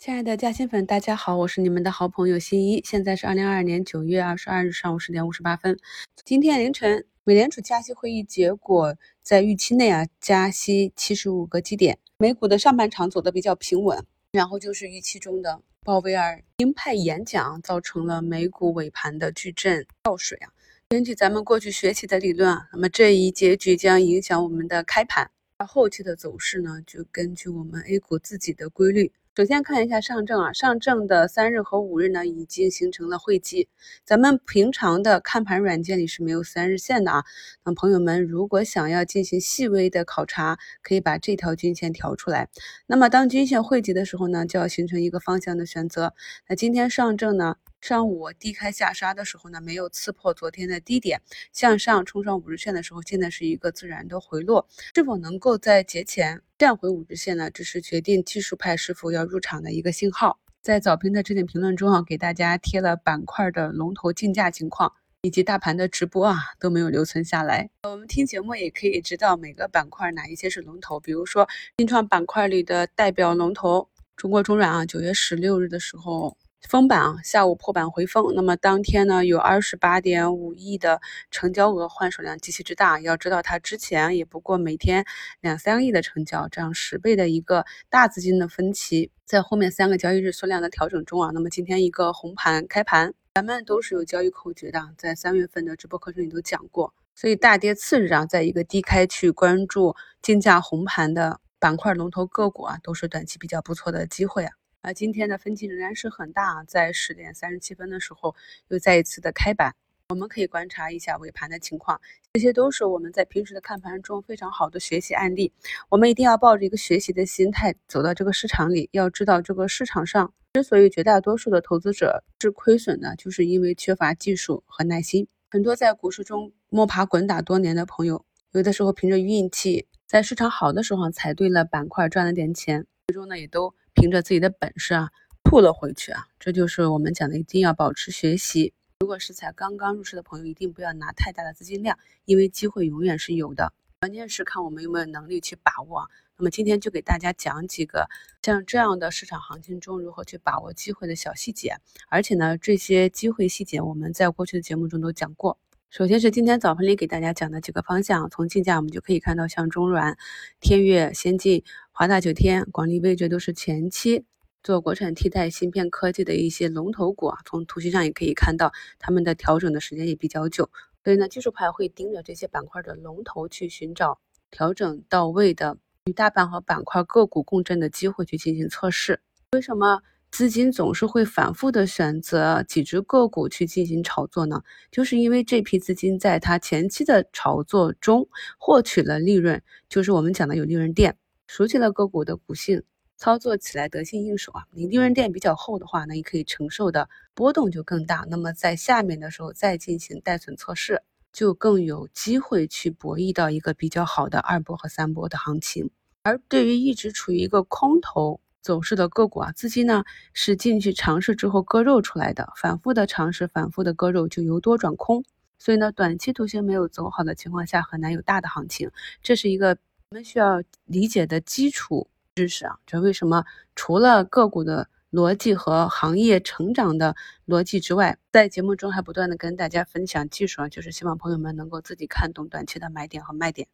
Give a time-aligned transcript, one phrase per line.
[0.00, 2.82] 亲爱的嘉兴粉，大家好，我是你们的好朋友新一。
[2.86, 5.78] 现在是二零二二年九月二十二日上午十点五十八分。
[6.24, 11.98] 今天凌晨，美联储加息会议结果在预期内啊，加息七十五个基点。
[12.16, 14.02] 美股的上半场走的比较平稳，
[14.32, 20.48] 然后就是预期中的鲍威尔鹰派演讲，造成了美股尾盘的巨震跳水啊。
[20.88, 29.12] 根据咱们过去学习的理论啊，那么这一结局将影响我们的开盘，而后期的走势呢，就根据我们 A 股自己的规律。
[29.36, 33.68] 首先看一下上证啊，上证的三日和五日呢已经形成了汇集。
[34.04, 37.24] 咱们平常的看盘软件里是没有三日线的啊。
[37.64, 42.48] 那朋友们如果想要进行细微的考察，可以把这条均线调出来。
[42.88, 46.12] 那么当均线汇集的时候呢，就要形成一个方向的选择。
[46.48, 47.54] 那今天上证呢？
[47.80, 54.68] 上午低开下杀的时候呢，没有刺破昨天的低点，向上冲上五日线的时候，现在是一个自然的回落。
[54.94, 57.50] 是否能够在节前站回五日线呢？
[57.50, 60.38] 这是决定技术派是否要入场的一个信号。
[60.60, 67.70] 在早评的置顶评论中啊，给大家贴了板块的龙头竞价情况以及大盘的直播啊，都没有留存下来。
[67.84, 76.36] 我们听节目也可以知道每个板块哪一些是龙头，比如说新创板块里的代表龙头中国中软啊，九月十六日的时候。
[76.68, 83.00] 封板啊，下午破板回封，那么当天呢有二十八点五亿的成交额，换手量极其之大。
[83.00, 85.04] 要知道它之前也不过每天
[85.40, 96.92] 两三个亿的成交，这样十倍的一个大资金的分歧，在后面三个交易日缩量的调整中啊，那么今天一个红盘开盘，咱们都是有交易口诀的，在三月份的直播课程里都讲过。
[97.16, 104.52] 所以大跌次日啊，在一个低开去关注竞价红盘的板块龙头个股啊，都是短期比较不错的机会啊。
[104.82, 108.34] 而今天的分歧仍然是很大，在十点三十七分的时候
[108.68, 109.74] 又再一次的开板，
[110.08, 112.00] 我们可以观察一下尾盘的情况。
[112.32, 115.52] 这些都是我们在平时的看盘中非常好的学习案例。
[115.90, 118.88] 我们一定要抱着一个学习的心态走到这个市场里。
[118.92, 125.28] 要知道，这个市场上之所以绝大多数的投资者是亏损的，就是因为缺乏技术和耐心。
[125.50, 133.74] 很多在股市中摸爬滚打多年的朋友，有的时候凭着运气，在市场好的时候踩对了板块，赚了点钱，最终呢也都。
[134.00, 135.10] 凭着自己的本事啊，
[135.44, 138.72] 吐了回去啊，这就是我们讲的，一定要保持学习。
[139.00, 146.08] 如果是才刚刚入市的朋友，一定不要拿太大的资金量，因为机会永远是有的，关键是看我们有没有能力去把握。
[146.38, 148.08] 那么今天就给大家讲几个
[148.42, 151.76] 像这样的市场行情中如何去把握机会的小细节，
[152.08, 155.58] 而且呢，这些机会细节我们在过去的节目中都讲过。
[155.90, 160.16] 首先是今天早盘里给大家讲的几个方向，从竞价我们就可以看到，像中软、
[160.60, 164.24] 天越、先进、华大九天、广利微，这都是前期
[164.62, 167.38] 做国产替代芯片科技的一些龙头股啊。
[167.44, 168.70] 从图形上也可以看到，
[169.00, 170.70] 他们的调整的时间也比较久，
[171.02, 174.20] 所以呢，技术派会盯着这些板块的龙头去寻找
[174.52, 179.20] 调整到位的与大盘和板块个股共振的机会去进行测试。
[179.50, 180.02] 为什么？
[180.30, 191.16] 资金总是会反复的选择几只个股去进行炒作呢，就是因为这批资金在它前期的炒作中获取了利润，就是我们讲的有利润垫。
[191.48, 192.80] 熟悉了个股的股性，
[193.16, 194.62] 操作起来得心应手啊。
[194.72, 198.24] 你利润垫比较厚的话，呢你可以承受的波动就更大。
[198.30, 201.02] 那么在下面的时候再进行带损测试，
[201.32, 205.90] 就更有机会去博弈到一个比较好的二波和三波的行情。
[206.22, 208.40] 而对于一直处于一个空头。
[208.62, 215.24] 走势的个股啊，资金呢是进去尝试之后割肉出来的，反复的尝试，反复的割肉，就由多转空。
[215.58, 218.90] 所以呢，短期图形没有走好的情况下，很难有大的行情。
[219.22, 219.76] 这是一个
[220.10, 222.78] 我们需要理解的基础知识啊。
[222.86, 223.44] 这为什么
[223.74, 227.14] 除了个股的逻辑和行业成长的
[227.46, 233.68] 逻辑之外，在节目中还不断的跟大家分享技术啊，就是希望朋友们能够自己看懂短期的买点和卖点。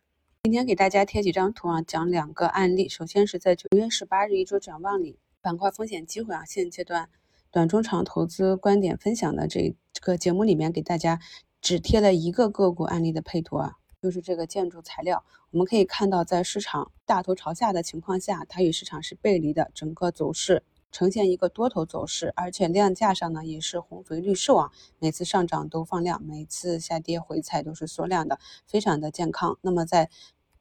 [0.46, 2.88] 今天给大家贴几张图啊，讲两个案例。
[2.88, 7.08] 首先是在九月十八日一周展望里，板块风险机会啊，现阶段
[7.50, 11.18] 短中长投资观点分享的这这个节目里面，给大家
[11.60, 15.24] 只贴了一个个股案例的配图啊，就是这个建筑材料。
[15.50, 24.70] 我们可以看到，在市场大头朝下的情况下，它与市场是背离的，整个走势呈现一个多头走势，而且量价上呢也是红肥绿瘦啊，
[25.00, 29.58] 每次上涨都放量，每次下跌回踩都是缩量的，非常的健康。
[29.60, 30.08] 那么在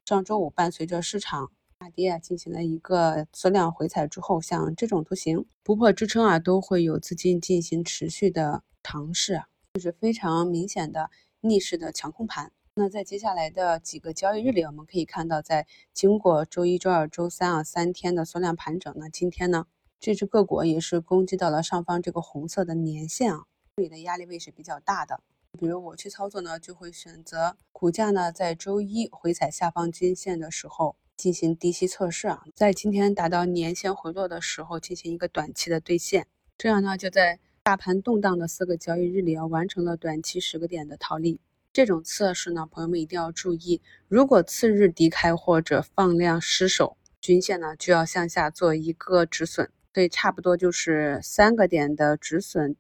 [0.05, 9.41] 上周五，伴随着市场大跌啊，进行了一个缩量回踩之后，像这种图形不破支撑啊，都会有资金进行持续的尝试，
[9.73, 11.09] 就是非常明显的
[11.41, 12.51] 逆势的强控盘。
[12.75, 19.65] 那在接下来的几个交易日里，我们可以看到，在经过周一、周二、周三啊三天的缩量盘整，呢今天呢，
[19.99, 23.45] 这只个股也是攻击到了上方这个红色的年线啊，
[23.77, 25.21] 这里的压力位是比较大的。
[25.55, 41.39] 比如我去操作呢，就会选择股价呢在周一回踩下方均线的时候进行低吸测试啊，在今天达到年线回落的时候进行一个短期的兑现，这样呢就在大盘动荡的四个交易日里啊完成了短期十个点的套利。
[41.73, 52.75] 这种测试呢，朋友们一定要注意，如果次日低开或者放量失守均线呢，就要向下做一个止损，对差不多就是三个点的止损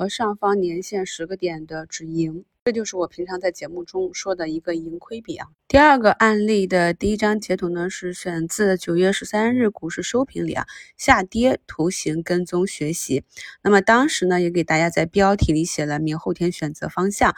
[0.00, 2.46] 和上方年线十个点的止盈。
[2.64, 5.48] 这就是我平常在节目中说的一个盈亏比啊。
[5.68, 10.64] 第二个案例的第一张截图呢，是选自九月十三日股市收评里啊，
[10.96, 13.24] 下跌图形跟踪学习。
[13.62, 17.34] 那么当时呢，也给大家在标题里写了明后天选择方向，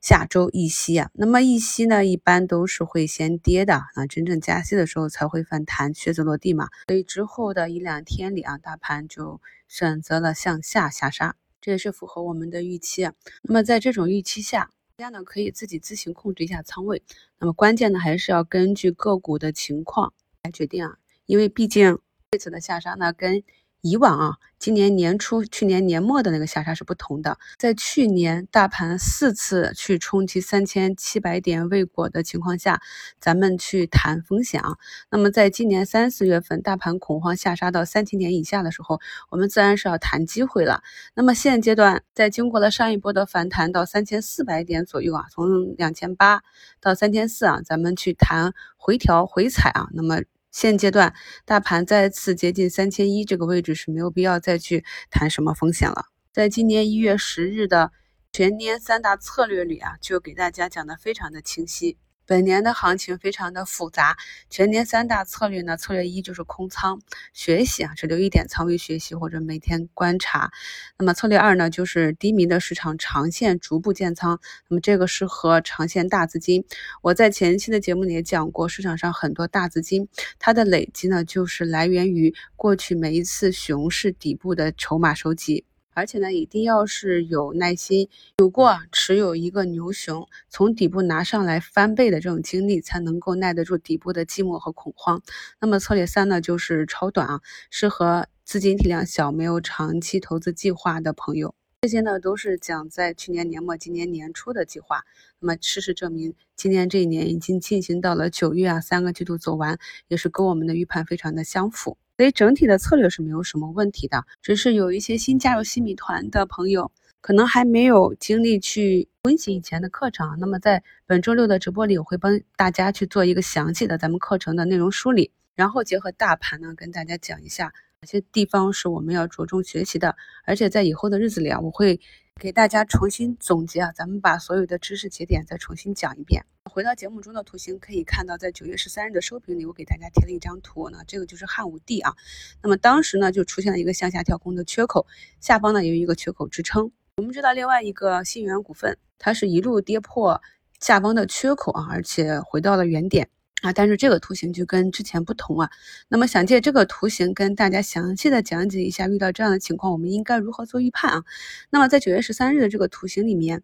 [0.00, 1.10] 下周一息啊。
[1.14, 6.68] 那么一息呢，一般都是会先跌的啊，真正加息的时候才会反弹，靴子落地嘛。
[6.86, 11.34] 所以之后的一两天里啊，大盘就选择了向下下杀。
[11.64, 13.10] 这也是符合我们的预期。
[13.40, 17.02] 那么在这种预期下，大家呢可以自己自行控制一下仓位。
[17.38, 20.12] 那么关键呢还是要根据个股的情况
[20.42, 21.98] 来决定啊，因为毕竟
[22.32, 23.42] 这次的下杀呢跟。
[23.84, 27.36] 以往啊，今年年初、去年年末的那个下杀是不同的。
[27.58, 32.80] 在去年大盘四次去冲击三千七百点未果的情况下，
[33.20, 34.76] 咱们去谈风险啊。
[35.10, 40.82] 那么在今年三四月份大盘恐慌下杀到三千点以下的时候，我们自然是要谈机会了。
[41.12, 46.40] 那么现阶段，在经过了上一波的反弹到三千四百点左右啊，从两千八
[46.80, 49.88] 到三千四啊，咱们去谈回调回踩啊。
[49.92, 50.22] 那么
[50.54, 51.12] 现阶段
[51.44, 56.04] 大盘再次接近三千一这个位置是没有必要再去谈什么风险了。
[56.32, 57.90] 在今年一月十日的
[58.32, 61.98] 全年三大策略里啊，就给大家讲的非常的清晰。
[62.26, 64.16] 本年的行情非常的复杂，
[64.48, 67.00] 全年三大策略呢，策略一就是空仓
[67.32, 70.50] 学习啊，只留一点仓位学习或者每天观察。
[70.98, 76.64] 那么策略二呢，就是低迷的市场长线逐步建仓，那么这个适合长线大资金。
[77.02, 85.64] 我在前期的节目里也讲过，市场上很多大资金，它的累积呢，就是来源于过去每一次熊市底部的筹码收集。
[85.94, 88.08] 而且呢，一定要是有耐心，
[88.38, 95.22] 有过持有一个牛熊从底部拿上来翻倍的这种经历，才能够耐得住底部的寂寞和恐慌。
[95.60, 101.54] 那么策略三呢，就是超短啊，适合资金体量小、没有长期投资计划的朋友。
[101.82, 105.04] 这些呢，都是讲在去年年末、今年年初的计划。
[105.38, 111.98] 那么事实证明，今年这一年已经进行到了九月啊，三个季度走完，也是跟我们的预判非常的相符。
[112.16, 120.36] 所以整体的策略是没有什么问题的，只是有一些新加入新米团的朋友，可能还没有精力去温习以前的课程。
[120.38, 130.14] 那么在本周六的直播里，我会帮大家去做一个详细的咱们课程的内容梳理，然后结合大盘呢，跟大家讲一下哪些地方是我们要着重学习的。
[130.44, 132.00] 而且在以后的日子里啊，我会。
[132.40, 136.44] 给大家重新总结啊，咱们把所有的知识节点再重新讲一遍。
[136.70, 142.14] 回到节目中的图形，可以看到，在九月十三日的收评里，我给大家贴了一张图呢，这个就是汉武帝啊。
[142.62, 145.06] 那么当时呢，就出现了一个向下跳空的缺口，
[145.40, 146.90] 下方呢有一个缺口支撑。
[147.18, 150.40] 我们知道另外一个信源股份，它是一路跌破
[150.80, 153.28] 下方的缺口啊，而且回到了原点。
[153.62, 155.70] 啊，但是这个图形就跟之前不同啊。
[156.08, 161.24] 那么想借这个图形跟大家详细的讲解一下，遇到这样的情况，我们应该如何做预判啊？
[161.70, 163.62] 那么在九月十三日的这个图形里面，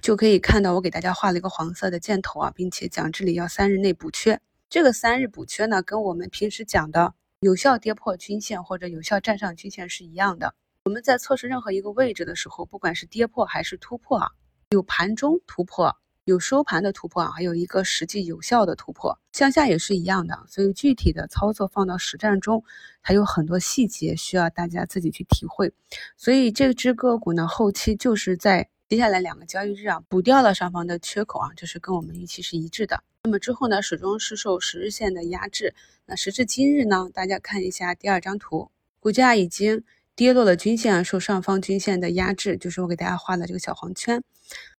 [0.00, 4.40] 就可以看到我给大家画了一个黄色的箭头啊，并且讲这里要三日内补缺。
[4.70, 10.54] 这个三日补缺呢，跟我们平时讲的有效跌破均线或者有效站上均线是一样的。
[10.84, 14.30] 我们在测试任何一个位置的时候，不管是跌破还是突破啊，
[14.70, 15.96] 有盘中突破。
[16.24, 20.44] 有收盘的突破啊，还有一个实际有效的突破，向下也是一样的。
[20.46, 22.62] 所以具体的操作放到实战中，
[23.00, 25.72] 还有很多细节需要大家自己去体会。
[26.18, 33.04] 所以这只个股呢，后期就是在接下来两个交易日啊，补掉了上方的缺口啊，这是跟我们预期是一致的。
[33.24, 35.74] 那么之后呢，始终是受十日线的压制。
[36.06, 39.84] 那时至今日呢，大家看一下第二张图，股价已经。
[40.16, 44.20] 跌落了均线，受上方均线的压制，就是我给大家画的这个小黄圈。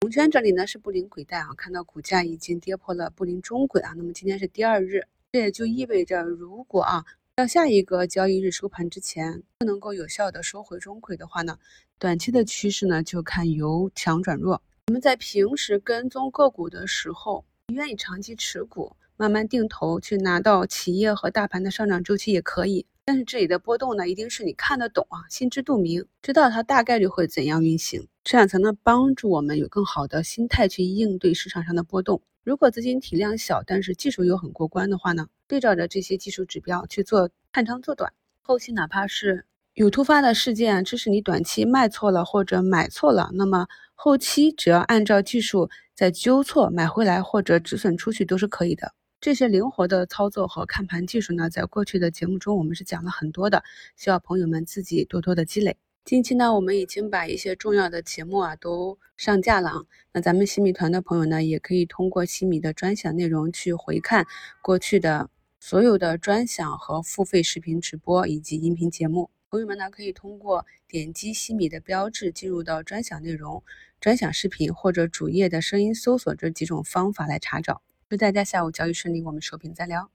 [0.01, 3.93] 红圈这里呢是布林轨带啊，看到股价已经跌破了布林中轨啊。
[3.95, 7.05] 那么今天是第二日，这也就意味着，如果啊
[7.39, 11.57] 到下一个交易日收盘之前不能够有效的收回中轨的话呢，
[11.97, 14.61] 短期的趋势呢就看由强转弱。
[14.87, 22.85] 我们在平时跟踪个股的时候，愿意长期持股，慢慢定投去拿到企业和大盘的上涨周期也可以。
[23.05, 32.21] 但是这里的波动呢，一定是你看得懂啊，心知肚明，知道它大概率会怎样运行，这样才能帮助我们有更好的心态去应对市场上的波动。
[32.43, 48.93] 如果资金体量小，但是技术又很过关的话呢，对照着这些技术指标去做看长做短，后期哪怕是有突发的事件，致使你短期卖错了或者买错了，那么后期只要按照技术再纠错买回来或者止损出去都是可以的。
[49.19, 53.63] 这些灵活的操作和看盘技术呢，在过去的节目中我们是讲了很多的，
[53.97, 55.75] 需要朋友们自己多多的积累。
[56.05, 59.81] 近期呢，我们已经把一些重要的节目啊都上架了啊。
[60.13, 64.25] 那咱们西米团的朋友呢，也可以通过西米的专享内容去回看
[64.61, 65.29] 过去的
[65.61, 69.29] 所有的专享和付费视频直播以及音频节目。
[69.49, 73.61] 朋友们呢，可以通过点击西米的标志进入到专享内容、
[73.99, 77.81] 专享视频或者主页的声音搜索这几种方法来查找。
[78.07, 80.09] 祝大家下午交易顺利，我们收评再聊。